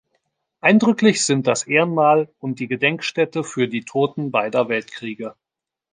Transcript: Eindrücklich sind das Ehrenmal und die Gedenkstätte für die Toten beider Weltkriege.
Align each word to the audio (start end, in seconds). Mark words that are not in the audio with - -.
Eindrücklich 0.61 1.23
sind 1.23 1.45
das 1.45 1.67
Ehrenmal 1.67 2.33
und 2.39 2.59
die 2.59 2.65
Gedenkstätte 2.67 3.43
für 3.43 3.67
die 3.67 3.85
Toten 3.85 4.31
beider 4.31 4.67
Weltkriege. 4.67 5.35